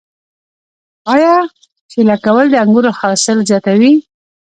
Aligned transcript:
آیا 1.13 1.35
چیله 1.91 2.15
کول 2.25 2.45
د 2.51 2.55
انګورو 2.63 2.91
حاصل 2.99 3.37
زیاتوي؟ 3.49 3.93